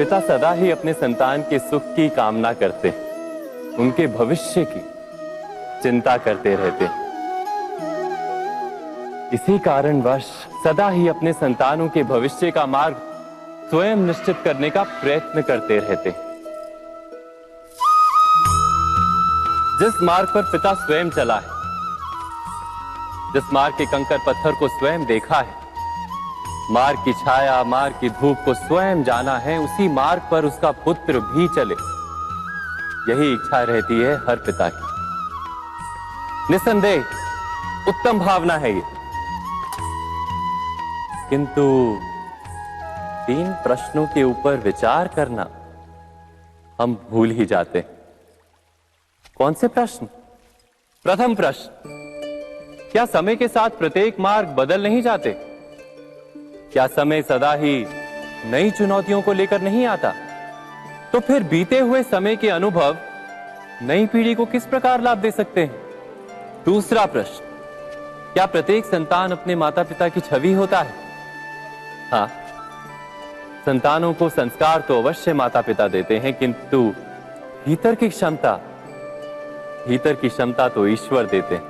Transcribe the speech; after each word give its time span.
पिता 0.00 0.20
सदा 0.20 0.52
ही 0.52 0.70
अपने 0.70 0.92
संतान 0.92 1.42
के 1.42 1.58
सुख 1.58 1.82
की 1.84 2.08
कामना 2.08 2.52
करते 2.52 2.90
उनके 3.78 4.06
भविष्य 4.06 4.64
की 4.68 4.80
चिंता 5.82 6.16
करते 6.16 6.54
रहते 6.56 6.84
इसी 9.36 9.58
कारणवश 9.58 10.24
सदा 10.64 10.88
ही 10.88 11.08
अपने 11.08 11.32
संतानों 11.32 11.88
के 11.88 12.02
भविष्य 12.02 12.50
का 12.50 12.66
मार्ग 12.66 12.96
स्वयं 13.70 13.96
निश्चित 13.96 14.36
करने 14.44 14.70
का 14.70 14.82
प्रयत्न 14.82 15.42
करते 15.42 15.78
रहते 15.78 16.10
जिस 19.84 20.02
मार्ग 20.02 20.28
पर 20.28 20.42
पिता 20.42 20.74
स्वयं 20.74 21.10
चला 21.10 21.38
है, 21.38 21.58
जिस 23.32 23.52
मार्ग 23.52 23.74
के 23.74 23.86
कंकर 23.86 24.18
पत्थर 24.26 24.52
को 24.52 24.68
स्वयं 24.68 25.04
देखा 25.04 25.40
है 25.40 25.59
मार्ग 26.70 26.98
की 27.04 27.12
छाया 27.12 27.64
मार्ग 27.64 27.94
की 28.00 28.10
धूप 28.10 28.38
को 28.44 28.54
स्वयं 28.54 29.02
जाना 29.04 29.38
है, 29.38 29.58
उसी 29.58 29.88
मार्ग 29.88 30.22
पर 30.30 30.44
उसका 30.44 30.70
पुत्र 30.70 31.20
भी 31.20 31.48
चले। 31.48 31.74
यही 33.12 33.32
इच्छा 33.32 33.62
रहती 33.62 34.00
है 34.00 34.16
हर 34.16 34.36
पिता 34.36 34.68
की। 34.68 34.90
निसंदेह, 36.52 37.04
उत्तम 37.88 38.18
भावना 38.18 38.54
है 38.54 38.74
ये। 38.74 38.82
किंतु 41.30 41.96
तीन 43.26 43.52
प्रश्नों 43.52 44.06
के 44.06 44.24
ऊपर 44.24 44.56
विचार 44.56 45.08
करना, 45.08 45.46
हम 46.82 47.06
भूल 47.10 47.30
ही 47.30 47.46
जाते 47.46 47.78
हैं। 47.78 47.88
कौन 49.38 49.54
से 49.54 49.68
प्रश्न? 49.68 50.06
प्रथम 51.04 51.34
प्रश्न, 51.34 51.70
क्या 52.92 53.06
समय 53.06 53.36
के 53.36 53.48
साथ 53.48 53.70
प्रत्येक 53.70 54.20
मार्ग 54.20 54.48
बदल 54.48 54.82
नहीं 54.82 55.02
जाते? 55.02 55.49
क्या 56.72 56.86
समय 56.86 57.22
सदा 57.22 57.52
ही 57.52 57.84
नई 58.46 58.70
चुनौतियों 58.70 59.20
को 59.22 59.32
लेकर 59.32 59.60
नहीं 59.60 59.84
आता? 59.86 60.12
तो 61.12 61.20
फिर 61.20 61.42
बीते 61.42 61.78
हुए 61.78 62.02
समय 62.02 62.36
के 62.36 62.48
अनुभव 62.48 62.96
नई 63.82 64.06
पीढ़ी 64.06 64.34
को 64.34 64.44
किस 64.46 64.66
प्रकार 64.66 65.00
लाभ 65.00 65.18
दे 65.18 65.30
सकते 65.30 65.60
हैं? 65.60 65.80
दूसरा 66.64 67.06
प्रश्न, 67.06 67.44
क्या 68.32 68.46
प्रत्येक 68.46 68.84
संतान 68.84 69.32
अपने 69.32 69.54
माता 69.54 69.82
पिता 69.82 70.08
की 70.08 70.20
छवि 70.20 70.52
होता 70.52 70.80
है? 70.80 70.94
हाँ 72.12 72.28
संतानों 73.66 74.12
को 74.14 74.28
संस्कार 74.28 74.80
तो 74.80 74.98
अवश्य 74.98 75.32
माता 75.32 75.60
पिता 75.60 75.88
देते 75.88 76.18
हैं, 76.18 76.32
किंतु 76.34 76.82
भीतर 77.66 77.94
की 77.94 78.08
क्षमता, 78.08 78.54
भीतर 79.88 80.14
की 80.14 80.28
क्षमता 80.28 80.68
तो 80.68 80.86
ईश्वर 80.86 81.26
देते 81.26 81.54
हैं। 81.54 81.64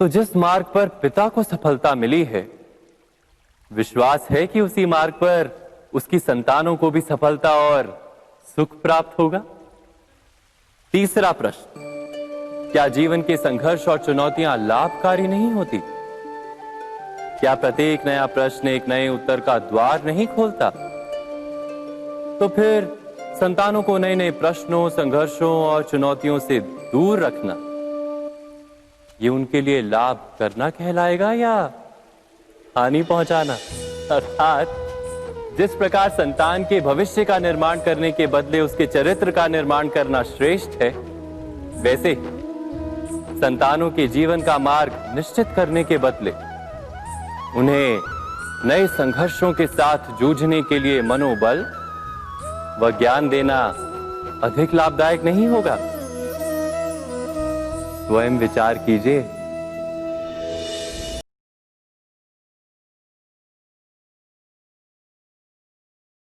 तो 0.00 0.08
जिस 0.08 0.36
मार्ग 0.36 0.66
पर 0.74 0.88
पिता 1.02 1.28
को 1.28 1.42
सफलता 1.42 1.94
मिली 1.94 2.22
है 2.24 2.46
विश्वास 3.70 4.26
है 4.30 4.46
कि 4.46 4.60
उसी 4.60 4.86
मार्ग 4.86 5.14
पर 5.14 5.50
उसकी 5.94 6.18
संतानों 6.18 6.76
को 6.76 6.90
भी 6.90 7.00
सफलता 7.00 7.52
और 7.54 7.88
सुख 8.56 8.80
प्राप्त 8.82 9.18
होगा? 9.18 9.42
तीसरा 10.94 11.32
प्रश्न, 11.32 11.62
क्या 12.72 12.86
जीवन 12.88 13.22
के 13.22 13.36
संघर्ष 13.36 13.88
और 13.88 13.98
चुनौतियाँ 13.98 14.56
लाभकारी 14.58 15.26
नहीं 15.28 15.50
होती? 15.52 15.80
क्या 17.40 17.54
प्रत्येक 17.54 18.06
नया 18.06 18.26
प्रश्न 18.26 18.68
एक 18.68 18.88
नए 18.88 19.08
उत्तर 19.08 19.40
का 19.40 19.58
द्वार 19.58 20.04
नहीं 20.04 20.26
खोलता? 20.26 20.70
तो 22.38 22.48
फिर 22.48 22.88
संतानों 23.40 23.82
को 23.82 23.98
नए 23.98 24.14
नए 24.14 24.30
प्रश्नों, 24.30 24.88
संघर्षों 24.90 25.52
और 25.64 25.82
चुनौतियों 25.82 26.38
से 26.38 26.60
दूर 26.60 27.18
रखना, 27.18 27.56
ये 29.22 29.28
उनके 29.28 29.60
लिए 29.60 29.82
लाभ 29.82 30.30
करना 30.38 30.70
कहलाएगा 30.70 31.32
या 31.32 31.72
हानि 32.76 33.02
पहुंचाना, 33.02 33.52
अर्थात 34.12 34.66
जिस 35.58 35.74
प्रकार 35.74 36.08
संतान 36.08 36.64
के 36.64 36.80
भविष्य 36.80 37.24
का 37.24 37.38
निर्माण 37.38 37.80
करने 37.80 38.10
के 38.12 38.26
बदले 38.26 38.60
उसके 38.60 38.86
चरित्र 38.86 39.30
का 39.30 39.46
निर्माण 39.48 39.88
करना 39.88 40.22
श्रेष्ठ 40.22 40.82
है, 40.82 40.90
वैसे 41.82 42.14
संतानों 43.40 43.90
के 43.90 44.06
जीवन 44.08 44.42
का 44.42 44.58
मार्ग 44.58 44.92
निश्चित 45.14 45.46
करने 45.56 45.84
के 45.84 45.98
बदले 45.98 46.30
उन्हें 47.60 48.68
नए 48.68 48.86
संघर्षों 48.86 49.52
के 49.52 49.66
साथ 49.66 49.98
जूझने 50.20 50.62
के 50.62 50.78
लिए 50.78 51.02
मनोबल 51.02 51.64
व 52.80 52.90
ज्ञान 52.98 53.28
देना 53.28 53.58
अधिक 54.44 54.74
लाभदायक 54.74 55.24
नहीं 55.24 55.46
होगा। 55.48 55.76
स्वयं 58.06 58.38
विचार 58.38 58.78
कीजिए। 58.78 59.39